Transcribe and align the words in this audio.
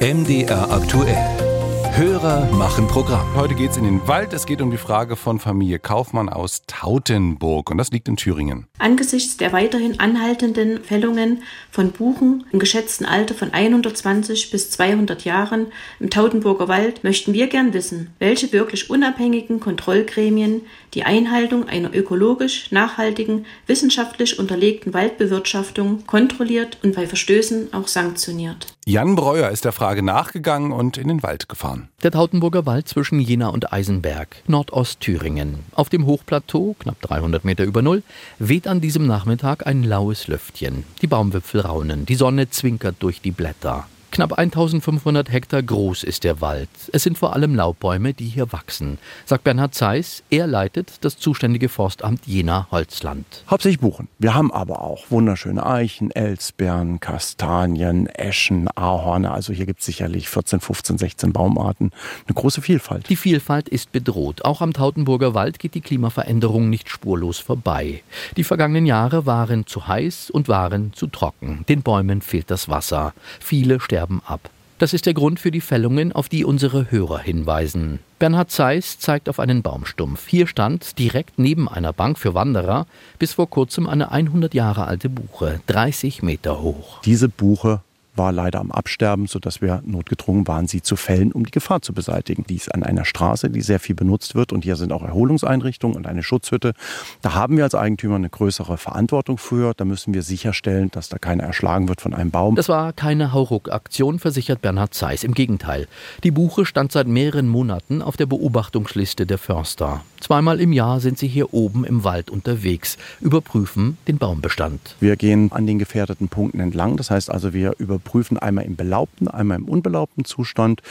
MDR 0.00 0.70
aktuell. 0.70 1.59
Hörer 2.00 2.50
machen 2.52 2.86
Programm. 2.86 3.26
Heute 3.36 3.54
geht 3.54 3.72
es 3.72 3.76
in 3.76 3.84
den 3.84 4.08
Wald. 4.08 4.32
Es 4.32 4.46
geht 4.46 4.62
um 4.62 4.70
die 4.70 4.78
Frage 4.78 5.16
von 5.16 5.38
Familie 5.38 5.78
Kaufmann 5.78 6.30
aus 6.30 6.62
Tautenburg. 6.66 7.70
Und 7.70 7.76
das 7.76 7.90
liegt 7.90 8.08
in 8.08 8.16
Thüringen. 8.16 8.66
Angesichts 8.78 9.36
der 9.36 9.52
weiterhin 9.52 10.00
anhaltenden 10.00 10.82
Fällungen 10.82 11.42
von 11.70 11.92
Buchen 11.92 12.46
im 12.52 12.58
geschätzten 12.58 13.04
Alter 13.04 13.34
von 13.34 13.52
120 13.52 14.50
bis 14.50 14.70
200 14.70 15.26
Jahren 15.26 15.66
im 15.98 16.08
Tautenburger 16.08 16.68
Wald 16.68 17.04
möchten 17.04 17.34
wir 17.34 17.48
gern 17.48 17.74
wissen, 17.74 18.14
welche 18.18 18.50
wirklich 18.50 18.88
unabhängigen 18.88 19.60
Kontrollgremien 19.60 20.62
die 20.94 21.02
Einhaltung 21.02 21.68
einer 21.68 21.94
ökologisch 21.94 22.72
nachhaltigen, 22.72 23.44
wissenschaftlich 23.66 24.38
unterlegten 24.38 24.94
Waldbewirtschaftung 24.94 26.06
kontrolliert 26.06 26.78
und 26.82 26.96
bei 26.96 27.06
Verstößen 27.06 27.74
auch 27.74 27.88
sanktioniert. 27.88 28.68
Jan 28.86 29.14
Breuer 29.16 29.50
ist 29.50 29.66
der 29.66 29.72
Frage 29.72 30.02
nachgegangen 30.02 30.72
und 30.72 30.96
in 30.96 31.06
den 31.06 31.22
Wald 31.22 31.48
gefahren. 31.50 31.89
Der 32.02 32.10
Tautenburger 32.10 32.64
Wald 32.64 32.88
zwischen 32.88 33.20
Jena 33.20 33.48
und 33.48 33.74
Eisenberg, 33.74 34.42
Nordostthüringen. 34.46 35.60
Auf 35.72 35.90
dem 35.90 36.06
Hochplateau, 36.06 36.74
knapp 36.78 37.00
300 37.02 37.44
Meter 37.44 37.64
über 37.64 37.82
Null, 37.82 38.02
weht 38.38 38.66
an 38.66 38.80
diesem 38.80 39.06
Nachmittag 39.06 39.66
ein 39.66 39.82
laues 39.82 40.26
Lüftchen. 40.26 40.84
Die 41.02 41.06
Baumwipfel 41.06 41.60
raunen, 41.60 42.06
die 42.06 42.14
Sonne 42.14 42.48
zwinkert 42.48 42.96
durch 43.00 43.20
die 43.20 43.32
Blätter. 43.32 43.86
Knapp 44.12 44.32
1500 44.32 45.30
Hektar 45.30 45.62
groß 45.62 46.02
ist 46.02 46.24
der 46.24 46.40
Wald. 46.40 46.68
Es 46.92 47.04
sind 47.04 47.16
vor 47.16 47.32
allem 47.32 47.54
Laubbäume, 47.54 48.12
die 48.12 48.26
hier 48.26 48.52
wachsen, 48.52 48.98
sagt 49.24 49.44
Bernhard 49.44 49.72
Zeiss. 49.72 50.24
Er 50.30 50.48
leitet 50.48 51.04
das 51.04 51.16
zuständige 51.16 51.68
Forstamt 51.68 52.26
Jena 52.26 52.66
Holzland. 52.72 53.44
Hauptsächlich 53.48 53.78
Buchen. 53.78 54.08
Wir 54.18 54.34
haben 54.34 54.50
aber 54.50 54.82
auch 54.82 55.10
wunderschöne 55.10 55.64
Eichen, 55.64 56.10
Elsbeeren, 56.10 56.98
Kastanien, 56.98 58.08
Eschen, 58.08 58.68
Ahorne. 58.74 59.30
Also 59.30 59.52
hier 59.52 59.64
gibt 59.64 59.78
es 59.78 59.86
sicherlich 59.86 60.28
14, 60.28 60.58
15, 60.58 60.98
16 60.98 61.32
Baumarten. 61.32 61.92
Eine 62.26 62.34
große 62.34 62.62
Vielfalt. 62.62 63.08
Die 63.08 63.16
Vielfalt 63.16 63.68
ist 63.68 63.92
bedroht. 63.92 64.44
Auch 64.44 64.60
am 64.60 64.72
Tautenburger 64.72 65.34
Wald 65.34 65.60
geht 65.60 65.74
die 65.74 65.80
Klimaveränderung 65.80 66.68
nicht 66.68 66.90
spurlos 66.90 67.38
vorbei. 67.38 68.02
Die 68.36 68.44
vergangenen 68.44 68.86
Jahre 68.86 69.24
waren 69.24 69.66
zu 69.66 69.86
heiß 69.86 70.30
und 70.30 70.48
waren 70.48 70.92
zu 70.94 71.06
trocken. 71.06 71.64
Den 71.68 71.82
Bäumen 71.82 72.22
fehlt 72.22 72.50
das 72.50 72.68
Wasser. 72.68 73.14
Viele 73.38 73.78
sterben 73.78 73.99
sterben 74.00 74.22
ab. 74.26 74.48
Das 74.78 74.94
ist 74.94 75.04
der 75.04 75.12
Grund 75.12 75.38
für 75.38 75.50
die 75.50 75.60
Fällungen, 75.60 76.12
auf 76.12 76.30
die 76.30 76.46
unsere 76.46 76.90
Hörer 76.90 77.18
hinweisen. 77.18 77.98
Bernhard 78.18 78.50
Zeiss 78.50 78.98
zeigt 78.98 79.28
auf 79.28 79.38
einen 79.38 79.60
Baumstumpf. 79.60 80.26
Hier 80.26 80.46
stand 80.46 80.98
direkt 80.98 81.38
neben 81.38 81.68
einer 81.68 81.92
Bank 81.92 82.18
für 82.18 82.32
Wanderer 82.32 82.86
bis 83.18 83.34
vor 83.34 83.50
kurzem 83.50 83.86
eine 83.86 84.10
100 84.10 84.54
Jahre 84.54 84.86
alte 84.86 85.10
Buche, 85.10 85.60
30 85.66 86.22
Meter 86.22 86.62
hoch. 86.62 87.02
Diese 87.02 87.28
Buche 87.28 87.82
war 88.20 88.32
leider 88.32 88.60
am 88.60 88.70
Absterben, 88.70 89.26
sodass 89.28 89.62
wir 89.62 89.82
notgedrungen 89.86 90.46
waren, 90.46 90.66
sie 90.66 90.82
zu 90.82 90.94
fällen, 90.94 91.32
um 91.32 91.46
die 91.46 91.50
Gefahr 91.50 91.80
zu 91.80 91.94
beseitigen. 91.94 92.44
Die 92.46 92.56
ist 92.56 92.74
an 92.74 92.82
einer 92.82 93.06
Straße, 93.06 93.48
die 93.48 93.62
sehr 93.62 93.80
viel 93.80 93.94
benutzt 93.94 94.34
wird 94.34 94.52
und 94.52 94.62
hier 94.62 94.76
sind 94.76 94.92
auch 94.92 95.02
Erholungseinrichtungen 95.02 95.96
und 95.96 96.06
eine 96.06 96.22
Schutzhütte. 96.22 96.74
Da 97.22 97.32
haben 97.32 97.56
wir 97.56 97.64
als 97.64 97.74
Eigentümer 97.74 98.16
eine 98.16 98.28
größere 98.28 98.76
Verantwortung 98.76 99.38
für. 99.38 99.72
Da 99.74 99.86
müssen 99.86 100.12
wir 100.12 100.22
sicherstellen, 100.22 100.90
dass 100.90 101.08
da 101.08 101.16
keiner 101.16 101.44
erschlagen 101.44 101.88
wird 101.88 102.02
von 102.02 102.12
einem 102.12 102.30
Baum. 102.30 102.56
Das 102.56 102.68
war 102.68 102.92
keine 102.92 103.32
Hauruck-Aktion, 103.32 104.18
versichert 104.18 104.60
Bernhard 104.60 104.92
Zeiss. 104.92 105.24
Im 105.24 105.32
Gegenteil. 105.32 105.88
Die 106.22 106.30
Buche 106.30 106.66
stand 106.66 106.92
seit 106.92 107.06
mehreren 107.06 107.48
Monaten 107.48 108.02
auf 108.02 108.18
der 108.18 108.26
Beobachtungsliste 108.26 109.24
der 109.24 109.38
Förster. 109.38 110.02
Zweimal 110.20 110.60
im 110.60 110.74
Jahr 110.74 111.00
sind 111.00 111.16
sie 111.16 111.28
hier 111.28 111.54
oben 111.54 111.86
im 111.86 112.04
Wald 112.04 112.28
unterwegs, 112.28 112.98
überprüfen 113.22 113.96
den 114.06 114.18
Baumbestand. 114.18 114.96
Wir 115.00 115.16
gehen 115.16 115.50
an 115.52 115.66
den 115.66 115.78
gefährdeten 115.78 116.28
Punkten 116.28 116.60
entlang. 116.60 116.98
Das 116.98 117.10
heißt 117.10 117.30
also, 117.30 117.54
wir 117.54 117.76
überprüfen 117.78 118.09
einmal 118.38 118.64
im 118.64 118.76
belaubten, 118.76 119.28
einmal 119.28 119.58
im 119.58 119.68
unbelaubten 119.68 120.24
Zustand 120.24 120.82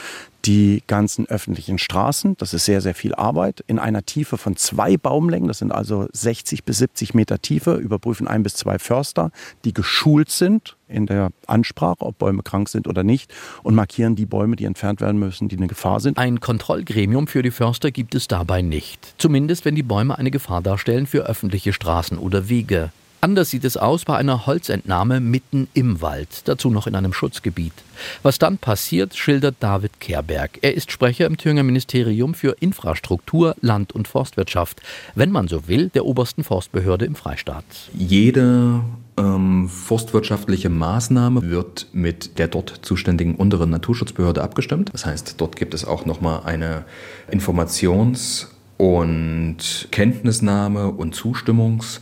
die 0.44 0.82
ganzen 0.86 1.26
öffentlichen 1.26 1.78
Straßen. 1.78 2.36
Das 2.38 2.54
ist 2.54 2.64
sehr, 2.64 2.80
sehr 2.80 2.94
viel 2.94 3.14
Arbeit. 3.14 3.62
In 3.66 3.78
einer 3.78 4.04
Tiefe 4.04 4.38
von 4.38 4.56
zwei 4.56 4.96
Baumlängen, 4.96 5.48
das 5.48 5.58
sind 5.58 5.72
also 5.72 6.08
60 6.12 6.64
bis 6.64 6.78
70 6.78 7.14
Meter 7.14 7.40
Tiefe, 7.42 7.74
überprüfen 7.74 8.26
ein 8.26 8.42
bis 8.42 8.54
zwei 8.54 8.78
Förster, 8.78 9.30
die 9.64 9.74
geschult 9.74 10.30
sind 10.30 10.76
in 10.88 11.06
der 11.06 11.30
Ansprache, 11.46 12.00
ob 12.00 12.18
Bäume 12.18 12.42
krank 12.42 12.68
sind 12.68 12.88
oder 12.88 13.02
nicht, 13.02 13.32
und 13.62 13.74
markieren 13.74 14.16
die 14.16 14.26
Bäume, 14.26 14.56
die 14.56 14.64
entfernt 14.64 15.00
werden 15.00 15.18
müssen, 15.18 15.48
die 15.48 15.56
eine 15.56 15.68
Gefahr 15.68 16.00
sind. 16.00 16.18
Ein 16.18 16.40
Kontrollgremium 16.40 17.26
für 17.26 17.42
die 17.42 17.50
Förster 17.50 17.90
gibt 17.90 18.14
es 18.14 18.26
dabei 18.26 18.62
nicht. 18.62 19.14
Zumindest 19.18 19.64
wenn 19.64 19.74
die 19.74 19.82
Bäume 19.82 20.18
eine 20.18 20.30
Gefahr 20.30 20.62
darstellen 20.62 21.06
für 21.06 21.26
öffentliche 21.26 21.72
Straßen 21.72 22.18
oder 22.18 22.48
Wege. 22.48 22.90
Anders 23.22 23.50
sieht 23.50 23.64
es 23.64 23.76
aus 23.76 24.06
bei 24.06 24.16
einer 24.16 24.46
Holzentnahme 24.46 25.20
mitten 25.20 25.68
im 25.74 26.00
Wald, 26.00 26.42
dazu 26.46 26.70
noch 26.70 26.86
in 26.86 26.94
einem 26.94 27.12
Schutzgebiet. 27.12 27.74
Was 28.22 28.38
dann 28.38 28.56
passiert, 28.56 29.14
schildert 29.14 29.56
David 29.60 30.00
Kerberg. 30.00 30.58
Er 30.62 30.74
ist 30.74 30.90
Sprecher 30.90 31.26
im 31.26 31.36
Thüringer 31.36 31.62
Ministerium 31.62 32.32
für 32.32 32.56
Infrastruktur, 32.60 33.56
Land- 33.60 33.92
und 33.92 34.08
Forstwirtschaft, 34.08 34.80
wenn 35.14 35.32
man 35.32 35.48
so 35.48 35.68
will, 35.68 35.90
der 35.90 36.06
obersten 36.06 36.44
Forstbehörde 36.44 37.04
im 37.04 37.14
Freistaat. 37.14 37.64
Jede 37.92 38.80
ähm, 39.18 39.68
forstwirtschaftliche 39.68 40.70
Maßnahme 40.70 41.50
wird 41.50 41.88
mit 41.92 42.38
der 42.38 42.48
dort 42.48 42.80
zuständigen 42.80 43.34
unteren 43.34 43.68
Naturschutzbehörde 43.68 44.42
abgestimmt. 44.42 44.90
Das 44.94 45.04
heißt, 45.04 45.34
dort 45.36 45.56
gibt 45.56 45.74
es 45.74 45.84
auch 45.84 46.06
nochmal 46.06 46.44
eine 46.44 46.84
Informations- 47.30 48.46
und 48.78 49.88
Kenntnisnahme 49.90 50.88
und 50.88 51.14
Zustimmungs- 51.14 52.00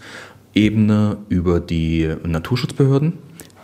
Ebene 0.54 1.18
über 1.28 1.60
die 1.60 2.14
Naturschutzbehörden. 2.24 3.14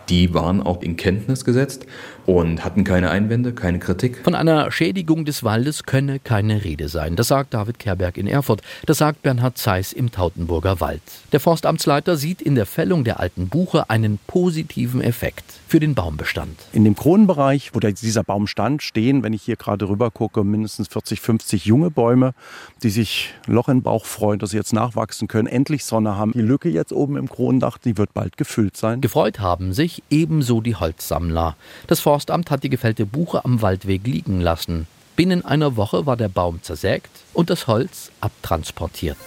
Die 0.08 0.34
waren 0.34 0.62
auch 0.62 0.82
in 0.82 0.96
Kenntnis 0.96 1.44
gesetzt 1.44 1.86
und 2.26 2.64
hatten 2.64 2.84
keine 2.84 3.10
Einwände, 3.10 3.52
keine 3.52 3.78
Kritik. 3.78 4.20
Von 4.24 4.34
einer 4.34 4.70
Schädigung 4.70 5.24
des 5.24 5.44
Waldes 5.44 5.84
könne 5.84 6.18
keine 6.18 6.64
Rede 6.64 6.88
sein. 6.88 7.16
Das 7.16 7.28
sagt 7.28 7.54
David 7.54 7.78
Kerberg 7.78 8.16
in 8.16 8.26
Erfurt. 8.26 8.62
Das 8.86 8.98
sagt 8.98 9.22
Bernhard 9.22 9.58
Zeiss 9.58 9.92
im 9.92 10.10
Tautenburger 10.10 10.80
Wald. 10.80 11.02
Der 11.32 11.40
Forstamtsleiter 11.40 12.16
sieht 12.16 12.40
in 12.42 12.54
der 12.54 12.66
Fällung 12.66 13.04
der 13.04 13.20
alten 13.20 13.48
Buche 13.48 13.90
einen 13.90 14.18
positiven 14.26 15.00
Effekt 15.00 15.44
für 15.68 15.80
den 15.80 15.94
Baumbestand. 15.94 16.56
In 16.72 16.84
dem 16.84 16.94
Kronenbereich, 16.94 17.74
wo 17.74 17.80
dieser 17.80 18.22
Baum 18.22 18.46
stand, 18.46 18.82
stehen, 18.82 19.22
wenn 19.22 19.32
ich 19.32 19.42
hier 19.42 19.56
gerade 19.56 19.88
rüber 19.88 20.10
gucke, 20.10 20.44
mindestens 20.44 20.88
40, 20.88 21.20
50 21.20 21.66
junge 21.66 21.90
Bäume, 21.90 22.34
die 22.82 22.90
sich 22.90 23.34
Loch 23.46 23.68
in 23.68 23.78
den 23.78 23.82
Bauch 23.82 24.04
freuen, 24.04 24.38
dass 24.38 24.50
sie 24.50 24.56
jetzt 24.56 24.72
nachwachsen 24.72 25.28
können, 25.28 25.48
endlich 25.48 25.84
Sonne 25.84 26.16
haben. 26.16 26.32
Die 26.32 26.40
Lücke 26.40 26.68
jetzt 26.68 26.92
oben 26.92 27.16
im 27.16 27.28
Kronendach, 27.28 27.78
die 27.78 27.96
wird 27.98 28.14
bald 28.14 28.36
gefüllt 28.36 28.76
sein. 28.76 29.00
Gefreut 29.00 29.40
haben 29.40 29.72
sich 29.72 29.93
ebenso 30.10 30.60
die 30.60 30.76
Holzsammler. 30.76 31.56
Das 31.86 32.00
Forst 32.00 32.24
Forstamt 32.24 32.50
hat 32.50 32.62
die 32.62 32.70
gefällte 32.70 33.04
Buche 33.04 33.44
am 33.44 33.60
Waldweg 33.60 34.06
liegen 34.06 34.40
lassen. 34.40 34.86
Binnen 35.14 35.44
einer 35.44 35.76
Woche 35.76 36.06
war 36.06 36.16
der 36.16 36.30
Baum 36.30 36.62
zersägt 36.62 37.10
und 37.34 37.50
das 37.50 37.66
Holz 37.66 38.10
abtransportiert. 38.22 39.18